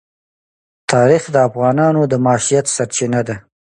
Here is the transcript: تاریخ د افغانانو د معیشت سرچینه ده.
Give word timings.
تاریخ 0.91 1.23
د 1.33 1.37
افغانانو 1.49 2.01
د 2.11 2.13
معیشت 2.25 2.65
سرچینه 2.75 3.21
ده. 3.27 3.35